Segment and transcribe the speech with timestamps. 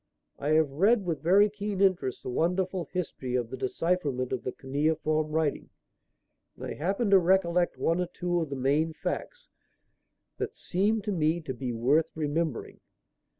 [0.39, 4.51] I have read with very keen interest the wonderful history of the decipherment of the
[4.51, 5.69] cuneiform writing,
[6.55, 9.47] and I happen to recollect one or two of the main facts
[10.39, 12.79] that seemed to me to be worth remembering.